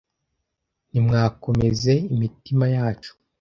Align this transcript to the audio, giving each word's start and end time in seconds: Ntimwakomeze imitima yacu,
Ntimwakomeze 0.89 1.93
imitima 2.15 2.65
yacu, 2.75 3.11